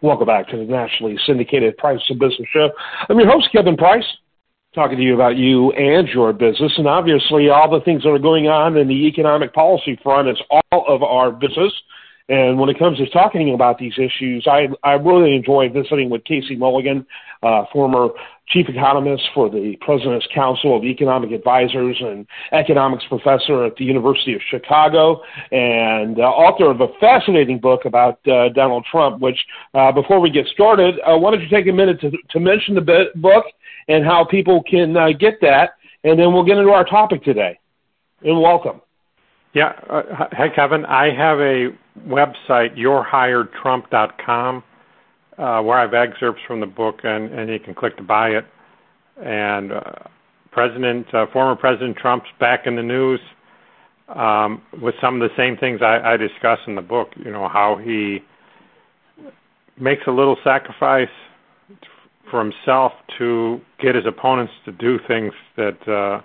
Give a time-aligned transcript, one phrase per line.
[0.00, 2.70] Welcome back to the nationally syndicated Price of Business Show.
[3.08, 4.04] I'm your host, Kevin Price,
[4.72, 6.72] talking to you about you and your business.
[6.78, 10.40] And obviously, all the things that are going on in the economic policy front is
[10.50, 11.72] all of our business.
[12.28, 16.24] And when it comes to talking about these issues, I, I really enjoy visiting with
[16.24, 17.06] Casey Mulligan,
[17.42, 18.08] uh, former
[18.48, 24.34] chief economist for the President's Council of Economic Advisors and economics professor at the University
[24.34, 25.22] of Chicago,
[25.52, 29.20] and uh, author of a fascinating book about uh, Donald Trump.
[29.20, 29.38] Which,
[29.74, 32.74] uh, before we get started, uh, why don't you take a minute to, to mention
[32.74, 33.44] the book
[33.88, 35.70] and how people can uh, get that,
[36.04, 37.58] and then we'll get into our topic today.
[38.22, 38.82] And welcome.
[39.54, 39.72] Yeah.
[39.88, 40.84] Hi, Kevin.
[40.84, 41.68] I have a
[42.06, 44.62] website, yourehiredtrump.com,
[45.38, 48.30] uh, where I have excerpts from the book, and, and you can click to buy
[48.30, 48.44] it.
[49.22, 49.82] And uh,
[50.50, 53.20] President, uh, former President Trump's back in the news
[54.08, 57.10] um, with some of the same things I, I discuss in the book.
[57.16, 58.20] You know how he
[59.78, 61.08] makes a little sacrifice
[62.30, 66.20] for himself to get his opponents to do things that uh,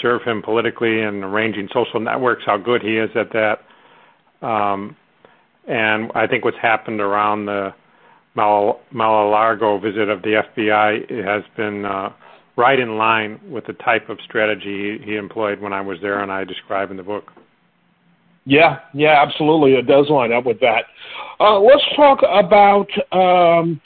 [0.00, 3.60] serve him politically and arranging social networks, how good he is at that.
[4.46, 4.96] Um,
[5.66, 7.74] and I think what's happened around the
[8.36, 12.10] Mar-a-Lago visit of the FBI has been uh,
[12.56, 16.30] right in line with the type of strategy he employed when I was there, and
[16.30, 17.32] I describe in the book.
[18.46, 19.74] Yeah, yeah, absolutely.
[19.74, 20.84] It does line up with that.
[21.40, 23.80] Uh, let's talk about um,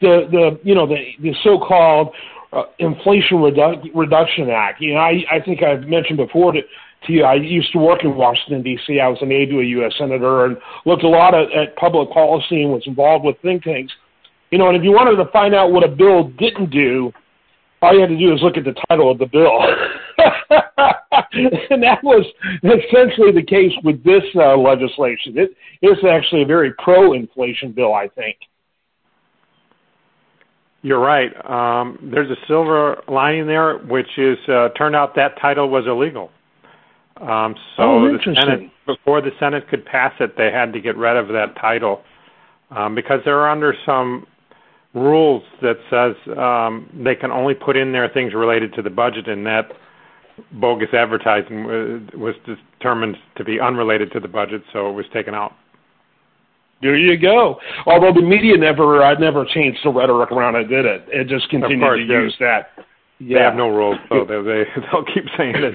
[0.00, 2.14] the the you know the the so-called
[2.52, 4.80] uh, Inflation Redu- Reduction Act.
[4.80, 6.60] You know, I I think I've mentioned before to,
[7.06, 9.00] to I used to work in Washington D.C.
[9.00, 9.92] I was an aide to a U.S.
[9.98, 13.92] senator and looked a lot at, at public policy and was involved with think tanks.
[14.50, 17.12] You know, and if you wanted to find out what a bill didn't do,
[17.82, 19.60] all you had to do is look at the title of the bill.
[21.70, 22.24] and that was
[22.62, 25.36] essentially the case with this uh, legislation.
[25.36, 28.36] It is actually a very pro-inflation bill, I think.
[30.82, 31.32] You're right.
[31.50, 36.30] Um, there's a silver lining there, which is uh, turned out that title was illegal.
[37.20, 40.96] Um, so oh, the Senate, before the Senate could pass it, they had to get
[40.96, 42.02] rid of that title
[42.70, 44.26] um, because they're under some
[44.94, 49.28] rules that says um, they can only put in there things related to the budget,
[49.28, 49.72] and that
[50.52, 51.64] bogus advertising
[52.16, 55.52] was determined to be unrelated to the budget, so it was taken out.
[56.82, 57.58] There you go.
[57.86, 61.04] Although the media never I uh, never changed the rhetoric around it, did it?
[61.08, 62.70] It just continued course, to use that.
[63.20, 63.38] Yeah.
[63.38, 65.74] They have no rules, so they, they they'll keep saying it.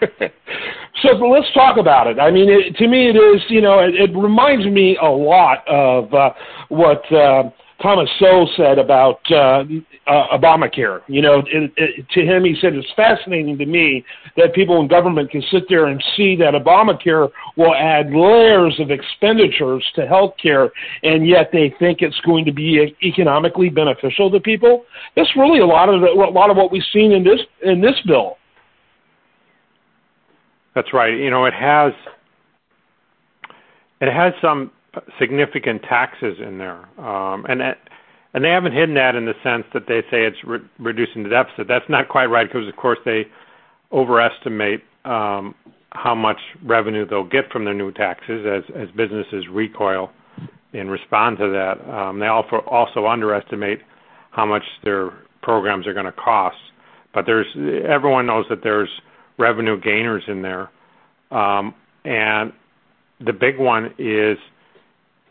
[1.02, 2.18] so let's talk about it.
[2.18, 5.66] I mean, it, to me, it is you know it, it reminds me a lot
[5.68, 6.30] of uh,
[6.68, 7.10] what.
[7.12, 7.50] Uh,
[7.80, 9.62] Thomas Sowell said about uh,
[10.08, 11.00] uh, Obamacare.
[11.06, 14.04] You know, it, it, to him, he said it's fascinating to me
[14.36, 18.90] that people in government can sit there and see that Obamacare will add layers of
[18.90, 20.70] expenditures to health care,
[21.04, 24.84] and yet they think it's going to be economically beneficial to people.
[25.14, 27.80] That's really a lot of the, a lot of what we've seen in this in
[27.80, 28.37] this bill.
[30.74, 31.16] That's right.
[31.16, 31.92] You know, it has
[34.00, 34.70] it has some
[35.18, 37.62] significant taxes in there, um, and
[38.34, 41.30] and they haven't hidden that in the sense that they say it's re- reducing the
[41.30, 41.66] deficit.
[41.66, 43.26] That's not quite right because, of course, they
[43.92, 45.54] overestimate um,
[45.92, 50.10] how much revenue they'll get from their new taxes as as businesses recoil
[50.74, 51.80] and respond to that.
[51.90, 53.80] Um, they also also underestimate
[54.30, 55.10] how much their
[55.42, 56.58] programs are going to cost.
[57.14, 57.46] But there's
[57.86, 58.90] everyone knows that there's
[59.38, 60.70] revenue gainers in there,
[61.30, 62.52] um, and
[63.24, 64.38] the big one is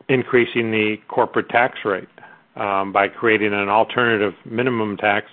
[0.10, 2.08] increasing the corporate tax rate
[2.56, 5.28] um, by creating an alternative minimum tax.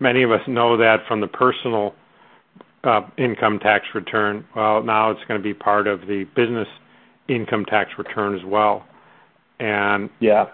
[0.00, 1.94] Many of us know that from the personal
[2.84, 4.44] uh, income tax return.
[4.54, 6.68] Well, now it's going to be part of the business
[7.28, 8.84] income tax return as well.
[9.58, 10.46] And yeah,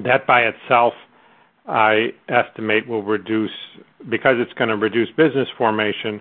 [0.00, 0.94] that by itself,
[1.66, 3.50] I estimate will reduce
[4.08, 6.20] because it's going to reduce business formation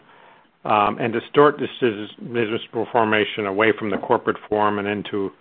[0.99, 2.61] and distort business
[2.91, 5.31] formation away from the corporate form and into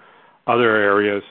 [0.46, 1.22] other areas,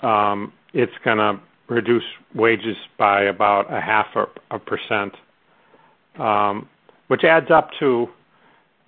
[0.00, 2.04] um, it's going to reduce
[2.34, 5.14] wages by about a half a, a percent,
[6.18, 6.68] um,
[7.06, 8.08] which adds up to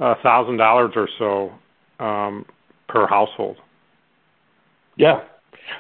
[0.01, 1.53] a thousand dollars or so
[2.05, 2.45] um,
[2.89, 3.57] per household.
[4.97, 5.23] Yeah,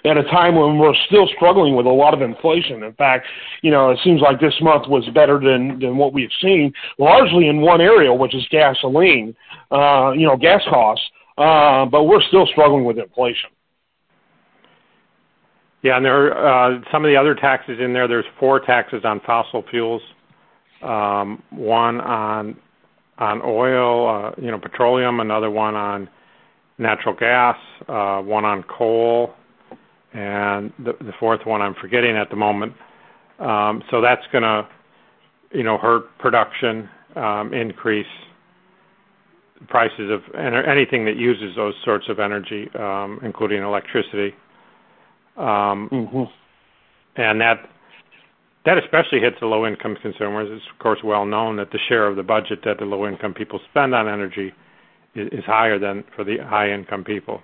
[0.05, 2.83] at a time when we're still struggling with a lot of inflation.
[2.83, 3.27] In fact,
[3.63, 7.49] you know, it seems like this month was better than than what we've seen, largely
[7.49, 9.35] in one area, which is gasoline.
[9.71, 11.05] Uh, you know, gas costs.
[11.39, 13.51] Uh, but we're still struggling with inflation.
[15.83, 18.07] Yeah, and there are uh, some of the other taxes in there.
[18.07, 20.03] There's four taxes on fossil fuels,
[20.83, 22.57] um, one on
[23.19, 26.09] on oil, uh, you know, petroleum, another one on
[26.79, 27.57] natural gas,
[27.89, 29.35] uh, one on coal,
[30.15, 32.75] and the, the fourth one I'm forgetting at the moment.
[33.39, 34.69] Um, so that's going to,
[35.53, 38.07] you know, hurt production, um, increase
[39.69, 44.35] prices of anything that uses those sorts of energy, um, including electricity.
[45.37, 46.25] Um, mm-hmm.
[47.17, 47.69] And that
[48.65, 50.49] that especially hits the low income consumers.
[50.51, 53.35] It's of course well known that the share of the budget that the low income
[53.35, 54.53] people spend on energy
[55.15, 57.43] is, is higher than for the high income people.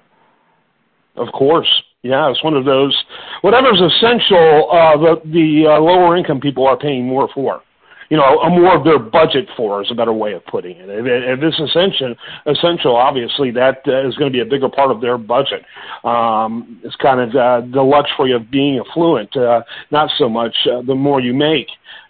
[1.17, 1.69] Of course,
[2.03, 2.97] yeah, it's one of those.
[3.41, 7.63] Whatever's essential, uh, the the uh, lower income people are paying more for
[8.09, 10.89] you know, a more of their budget for is a better way of putting it.
[10.89, 12.15] If it's essential,
[12.47, 15.63] essential, obviously that uh, is going to be a bigger part of their budget.
[16.05, 20.81] Um, it's kind of uh, the luxury of being affluent, uh, not so much uh,
[20.83, 21.69] the more you make.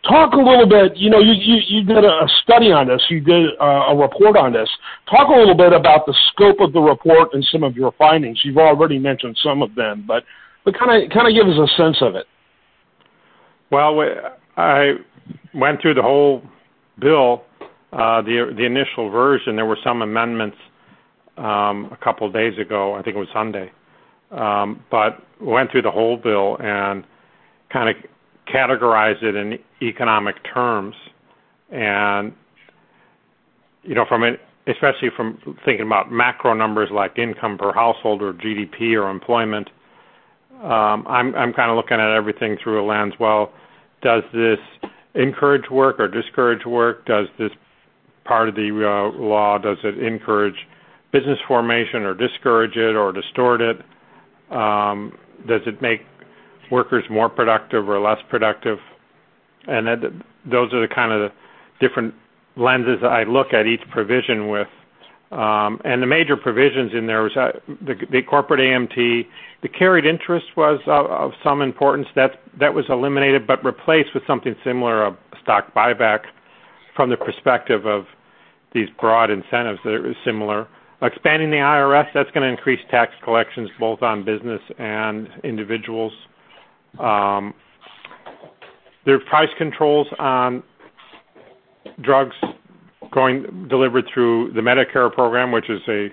[0.09, 0.97] Talk a little bit.
[0.97, 3.03] You know, you you, you did a study on this.
[3.11, 4.69] You did uh, a report on this.
[5.11, 8.41] Talk a little bit about the scope of the report and some of your findings.
[8.44, 10.23] You've already mentioned some of them, but
[10.65, 12.27] but kind of kind of give us a sense of it.
[13.71, 14.01] Well,
[14.56, 14.94] I
[15.55, 16.43] went through the whole
[16.99, 17.43] bill,
[17.93, 19.57] uh, the the initial version.
[19.57, 20.57] There were some amendments
[21.37, 22.95] um, a couple of days ago.
[22.95, 23.71] I think it was Sunday,
[24.31, 27.05] um, but went through the whole bill and
[27.71, 27.97] kind of
[28.53, 30.95] categorized it in economic terms,
[31.71, 32.33] and
[33.83, 38.33] you know, from it, especially from thinking about macro numbers like income per household or
[38.33, 39.71] GDP or employment.
[40.63, 43.15] Um, I'm I'm kind of looking at everything through a lens.
[43.21, 43.53] Well,
[44.03, 44.59] does this
[45.14, 47.06] encourage work or discourage work?
[47.06, 47.50] Does this
[48.25, 50.55] part of the uh, law does it encourage
[51.12, 53.78] business formation or discourage it or distort it?
[54.50, 55.16] Um,
[55.46, 56.02] does it make
[56.70, 58.78] workers more productive or less productive?
[59.66, 59.99] And that,
[60.50, 61.32] those are the kind of
[61.81, 62.14] different
[62.56, 64.69] lenses I look at each provision with.
[65.31, 69.27] Um, and the major provisions in there was uh, the, the corporate AMT.
[69.63, 72.09] The carried interest was of, of some importance.
[72.17, 76.21] That that was eliminated, but replaced with something similar, a stock buyback,
[76.97, 78.07] from the perspective of
[78.73, 80.67] these broad incentives that are similar.
[81.03, 86.13] Expanding the IRS, that's going to increase tax collections both on business and individuals.
[86.99, 87.55] Um,
[89.05, 90.63] there are price controls on
[92.03, 92.35] drugs
[93.12, 96.08] delivered through the Medicare program, which is a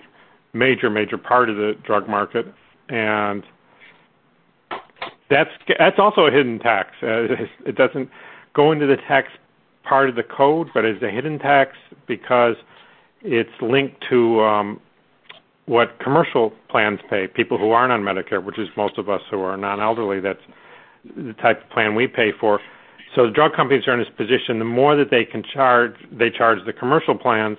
[0.54, 2.46] major, major part of the drug market,
[2.90, 3.44] and
[5.30, 5.50] that's
[5.80, 6.92] that's also a hidden tax.
[7.02, 7.24] Uh,
[7.66, 8.10] it doesn't
[8.54, 9.30] go into the tax
[9.84, 11.78] part of the code, but it's a hidden tax
[12.08, 12.56] because
[13.22, 14.80] it's linked to um,
[15.66, 17.28] what commercial plans pay.
[17.28, 20.40] People who aren't on Medicare, which is most of us who are non-elderly, that's
[21.16, 22.60] the type of plan we pay for.
[23.16, 24.60] So the drug companies are in this position.
[24.60, 27.58] The more that they can charge, they charge the commercial plans,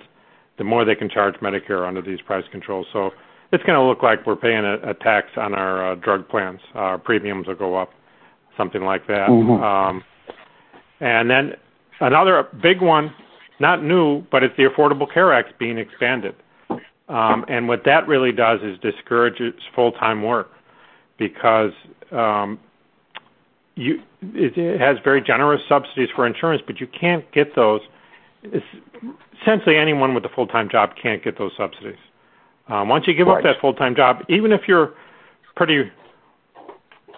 [0.58, 2.86] the more they can charge Medicare under these price controls.
[2.92, 3.12] So
[3.52, 6.60] it's going to look like we're paying a, a tax on our uh, drug plans.
[6.74, 7.90] Our premiums will go up,
[8.56, 9.30] something like that.
[9.30, 9.62] Mm-hmm.
[9.62, 10.04] Um,
[11.00, 11.54] and then
[12.00, 13.12] another big one,
[13.58, 16.34] not new, but it's the Affordable Care Act being expanded.
[17.08, 20.50] Um, and what that really does is discourages full-time work
[21.18, 21.70] because
[22.10, 22.58] um,
[23.76, 27.82] you it has very generous subsidies for insurance, but you can't get those.
[28.42, 28.66] It's,
[29.40, 31.98] essentially, anyone with a full time job can't get those subsidies.
[32.68, 33.38] Um, once you give right.
[33.38, 34.94] up that full time job, even if you're
[35.54, 35.90] pretty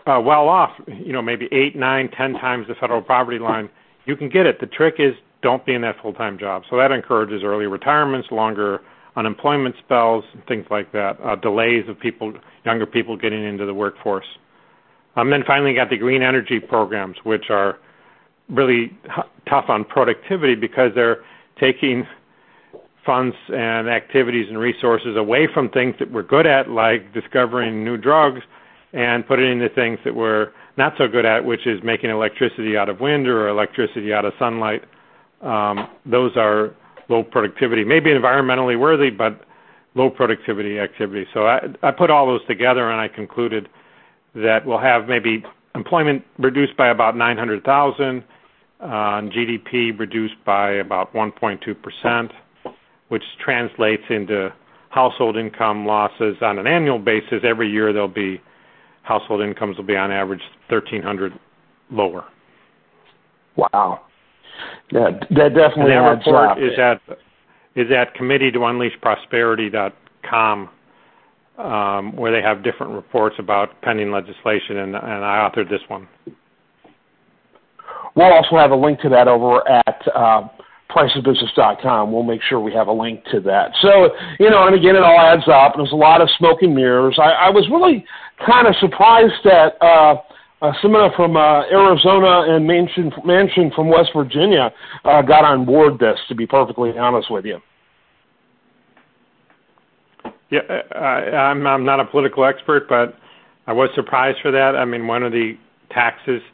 [0.07, 3.71] uh, well off, you know, maybe eight, nine, ten times the federal poverty line,
[4.05, 4.61] you can get it.
[4.61, 6.65] The trick is don't be in that full time job.
[6.69, 8.81] So that encourages early retirements, longer
[9.17, 12.33] unemployment spells, things like that, uh, delays of people,
[12.65, 14.27] younger people getting into the workforce.
[15.19, 17.79] Um, then finally, got the green energy programs, which are
[18.49, 21.25] really h- tough on productivity because they're
[21.59, 22.07] taking
[23.05, 27.97] funds and activities and resources away from things that we're good at, like discovering new
[27.97, 28.43] drugs,
[28.93, 32.77] and put it into things that we're not so good at, which is making electricity
[32.77, 34.85] out of wind or electricity out of sunlight.
[35.43, 36.73] Um, those are
[37.09, 39.41] low productivity, maybe environmentally worthy, but
[39.97, 41.27] low productivity activities.
[41.35, 43.69] So I, I put all those together and I concluded
[44.35, 45.45] that will have maybe
[45.75, 48.25] employment reduced by about 900,000,
[48.81, 52.33] uh, GDP reduced by about 1.2 percent,
[53.09, 54.53] which translates into
[54.91, 57.41] household income losses on an annual basis.
[57.45, 58.41] Every year there'll be
[59.03, 61.33] household incomes will be on average 1,300
[61.91, 62.25] lower.
[63.57, 64.03] Wow.
[64.91, 66.59] Yeah, that definitely and that report up.
[66.59, 67.01] is at
[67.75, 70.71] is at committee to unleash prosperity.com
[71.59, 76.09] um, where they have different reports about pending legislation, and, and I authored this one.
[78.15, 80.49] We'll also have a link to that over at uh,
[80.91, 82.11] priceofbusiness.com.
[82.11, 83.73] We'll make sure we have a link to that.
[83.83, 84.11] So,
[84.41, 85.75] you know, and again, it all adds up.
[85.75, 87.19] And there's a lot of smoke and mirrors.
[87.19, 88.05] I, I was really
[88.45, 90.17] kind of surprised that uh,
[90.61, 94.73] uh, from uh, Arizona and Manchin, Manchin from West Virginia
[95.05, 97.61] uh, got on board this, to be perfectly honest with you.
[100.51, 100.61] Yeah,
[100.95, 103.19] I'm, I'm not a political expert, but
[103.67, 104.77] I was surprised for that.
[104.77, 105.59] I mean, one of the
[105.91, 106.43] taxes–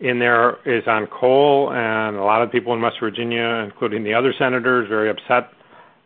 [0.00, 4.14] in there is on coal, and a lot of people in West Virginia, including the
[4.14, 5.50] other senators, very upset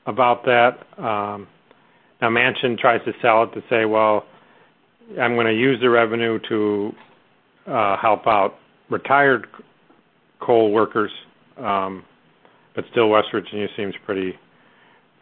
[0.07, 0.79] about that.
[0.99, 1.47] Um,
[2.21, 4.25] now Manchin tries to sell it to say, well,
[5.21, 6.93] I'm going to use the revenue to
[7.67, 8.55] uh, help out
[8.89, 9.47] retired
[10.41, 11.11] coal workers,
[11.59, 12.05] um,
[12.75, 14.39] but still West Virginia seems pretty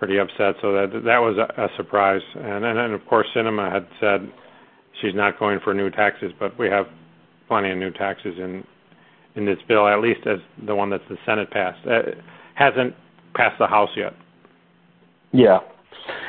[0.00, 0.57] pretty upset.
[0.62, 2.23] So that that was a, a surprise.
[2.35, 4.33] And, and and of course, Sinema had said
[5.00, 6.87] she's not going for new taxes, but we have
[7.47, 8.64] plenty of new taxes in
[9.37, 11.87] in this bill, at least as the one that the Senate passed.
[11.87, 12.19] Uh,
[12.54, 12.95] hasn't
[13.35, 14.14] passed the House yet.
[15.33, 15.61] Yeah.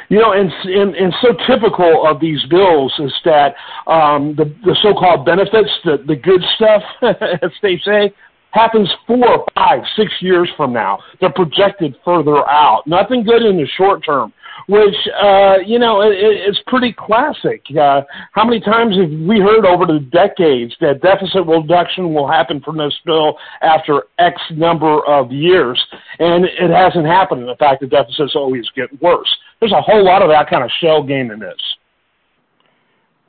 [0.10, 3.56] You know, and, and and so typical of these bills is that
[3.88, 6.84] um, the the so-called benefits, the the good stuff,
[7.42, 8.14] as they say,
[8.52, 11.00] happens four, five, six years from now.
[11.20, 12.84] They're projected further out.
[12.86, 14.34] Nothing good in the short term
[14.68, 17.64] which uh, you know it, it's pretty classic.
[17.72, 22.62] Uh, how many times have we heard over the decades that deficit reduction will happen
[22.62, 25.82] from this bill after X number of years,
[26.20, 27.48] and it hasn't happened.
[27.48, 29.30] In fact, the deficits always get worse.
[29.60, 31.60] There's a whole lot of that kind of shell game in this.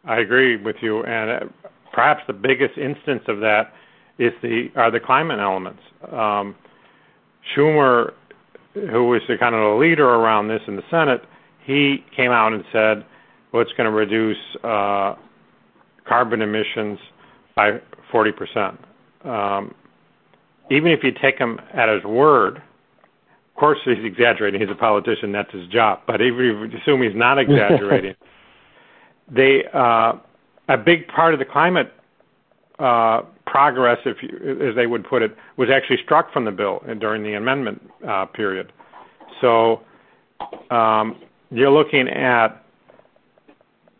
[0.04, 1.40] I agree with you, and uh,
[1.92, 3.72] perhaps the biggest instance of that
[4.18, 5.80] is the are the climate elements.
[6.10, 6.54] Um,
[7.54, 8.12] Schumer
[8.74, 11.22] who was the kind of the leader around this in the Senate,
[11.64, 13.04] he came out and said,
[13.52, 15.14] well, it's going to reduce uh,
[16.04, 16.98] carbon emissions
[17.54, 17.80] by
[18.12, 18.76] 40%.
[19.24, 19.74] Um,
[20.70, 24.60] even if you take him at his word, of course he's exaggerating.
[24.60, 26.00] He's a politician; that's his job.
[26.06, 28.14] But even if you assume he's not exaggerating,
[29.30, 30.14] they uh,
[30.68, 31.92] a big part of the climate
[32.78, 33.22] uh,
[33.52, 37.22] progress, if you, as they would put it, was actually struck from the bill during
[37.22, 38.72] the amendment uh, period.
[39.42, 39.82] So
[40.70, 42.64] um, you're looking at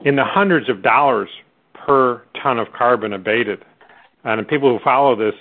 [0.06, 1.28] in the hundreds of dollars
[1.74, 3.62] per ton of carbon abated.
[4.24, 5.34] And people who follow this,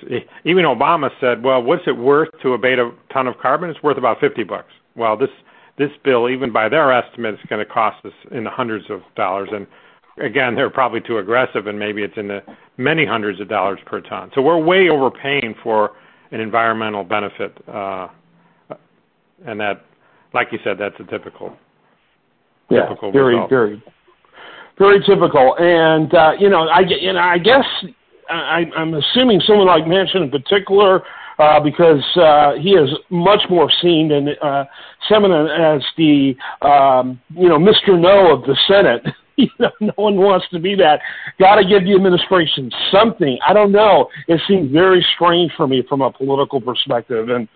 [0.43, 3.69] even Obama said, "Well, what's it worth to abate a ton of carbon?
[3.69, 5.29] It's worth about 50 bucks." Well, this
[5.77, 9.01] this bill, even by their estimate, is going to cost us in the hundreds of
[9.15, 9.49] dollars.
[9.53, 9.67] And
[10.21, 12.41] again, they're probably too aggressive, and maybe it's in the
[12.77, 14.31] many hundreds of dollars per ton.
[14.33, 15.91] So we're way overpaying for
[16.31, 18.07] an environmental benefit, uh,
[19.45, 19.85] and that,
[20.33, 21.55] like you said, that's a typical,
[22.69, 23.49] yeah, typical very, result.
[23.49, 23.83] very,
[24.77, 25.55] very typical.
[25.57, 27.65] And uh, you know, I know, I guess
[28.29, 31.03] I, I'm assuming someone like Manchin in particular.
[31.39, 34.63] Uh, because uh, he is much more seen than uh,
[35.09, 37.99] Sinema as the um, you know Mr.
[37.99, 39.01] No of the Senate.
[39.37, 40.99] you know, no one wants to be that.
[41.39, 43.37] Got to give the administration something.
[43.47, 44.07] I don't know.
[44.27, 47.47] It seemed very strange for me from a political perspective, and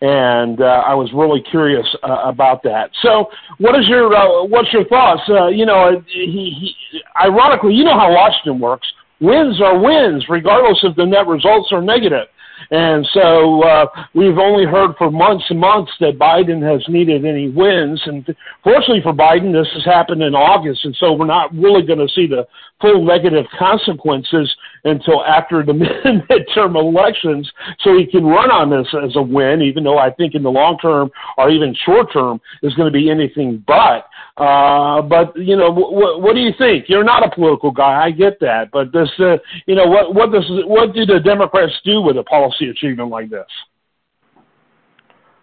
[0.00, 2.90] and uh, I was really curious uh, about that.
[3.02, 3.26] So,
[3.58, 5.22] what is your uh, what's your thoughts?
[5.28, 8.86] Uh, you know, he, he ironically, you know how Washington works.
[9.20, 12.26] Wins are wins, regardless if the net results are negative.
[12.70, 17.48] And so uh, we've only heard for months and months that Biden has needed any
[17.48, 18.00] wins.
[18.06, 18.24] And
[18.62, 20.84] fortunately for Biden, this has happened in August.
[20.84, 22.46] And so we're not really going to see the
[22.80, 25.72] full negative consequences until after the
[26.30, 27.50] midterm elections.
[27.80, 30.50] So he can run on this as a win, even though I think in the
[30.50, 34.08] long term or even short term is going to be anything but.
[34.36, 36.88] Uh, but you know, what, what do you think?
[36.88, 38.04] You're not a political guy.
[38.04, 39.36] I get that, but this, uh,
[39.66, 43.30] you know, what what does what do the Democrats do with a policy achievement like
[43.30, 43.46] this?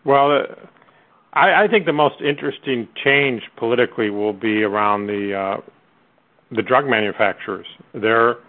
[0.04, 0.44] Well, uh,
[1.34, 5.62] I, I think the most interesting change politically will be around the uh,
[6.54, 7.68] the drug manufacturers.
[7.94, 8.40] Their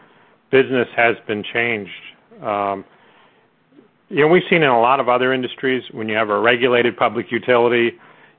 [0.51, 1.91] business has been changed.
[2.43, 2.85] Um,
[4.09, 6.97] you know, we've seen in a lot of other industries when you have a regulated
[6.97, 7.93] public utility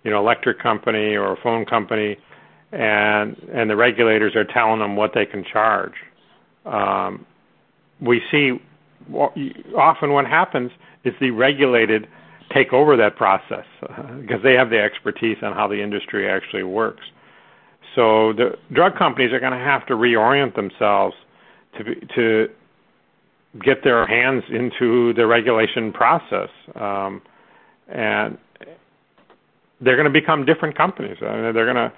[0.04, 2.18] you know, electric company or a phone company,
[2.72, 5.94] and and the regulators are telling them what they can charge.
[6.66, 7.26] Um,
[8.02, 8.60] we see
[9.78, 10.72] often what happens
[11.04, 12.08] is the regulated
[12.54, 13.66] take over that process
[14.22, 17.04] because they have the expertise on how the industry actually works.
[17.96, 21.16] So the drug companies are going to have to reorient themselves
[21.78, 22.48] to be, to
[23.64, 26.50] get their hands into the regulation process.
[26.76, 27.22] Um,
[27.88, 28.38] and
[29.84, 31.18] they're going to become different companies.
[31.22, 31.92] I mean, they're going to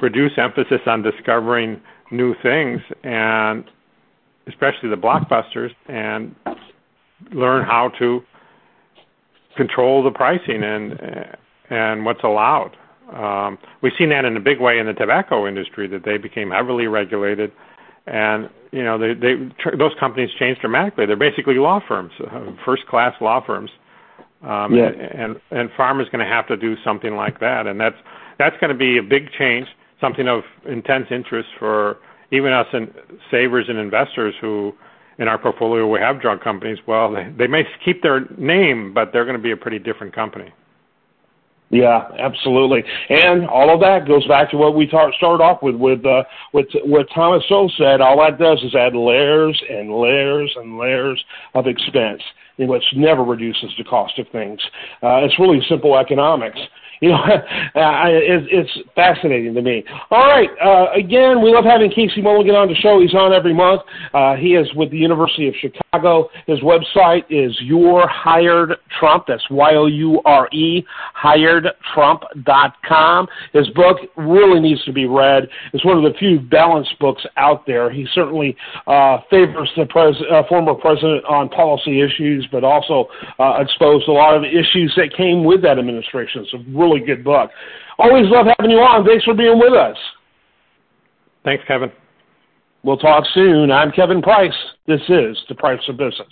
[0.00, 1.80] reduce emphasis on discovering
[2.10, 3.64] new things and
[4.46, 6.34] especially the blockbusters and
[7.32, 8.22] learn how to
[9.56, 10.98] control the pricing and
[11.68, 12.76] and what's allowed.
[13.12, 16.50] Um, we've seen that in a big way in the tobacco industry that they became
[16.50, 17.52] heavily regulated,
[18.06, 19.34] and you know they, they
[19.76, 21.06] those companies changed dramatically.
[21.06, 23.70] They're basically law firms, uh, first class law firms,
[24.42, 24.90] um, yeah.
[24.90, 27.96] and and pharma is going to have to do something like that, and that's
[28.38, 29.66] that's going to be a big change,
[30.00, 31.98] something of intense interest for
[32.32, 32.92] even us and
[33.30, 34.72] savers and investors who
[35.18, 36.78] in our portfolio we have drug companies.
[36.86, 40.14] Well, they, they may keep their name, but they're going to be a pretty different
[40.14, 40.52] company.
[41.70, 42.82] Yeah, absolutely.
[43.10, 46.24] And all of that goes back to what we tar- started off with, with uh,
[46.50, 48.00] what what Thomas Sowell said.
[48.00, 52.22] All that does is add layers and layers and layers of expense,
[52.66, 54.60] which never reduces the cost of things.
[55.02, 56.58] Uh, it's really simple economics
[57.00, 59.82] you know, it's, it's fascinating to me.
[60.10, 63.00] All right, uh, again, we love having Casey Mulligan on the show.
[63.00, 63.80] He's on every month.
[64.12, 66.28] Uh, he is with the University of Chicago.
[66.46, 69.24] His website is Your Hired Trump.
[69.28, 70.84] That's Y O U R E
[71.16, 73.28] hiredtrump.com.
[73.52, 75.48] His book really needs to be read.
[75.72, 77.90] It's one of the few balanced books out there.
[77.90, 83.06] He certainly uh, favors the pres- uh, former president on policy issues, but also
[83.38, 86.42] uh, exposed a lot of issues that came with that administration.
[86.42, 86.58] It's a
[86.90, 87.50] really good book.
[87.98, 89.04] Always love having you on.
[89.04, 89.96] Thanks for being with us.
[91.44, 91.90] Thanks, Kevin.
[92.82, 93.70] We'll talk soon.
[93.70, 94.54] I'm Kevin Price.
[94.86, 96.28] This is The Price of Business.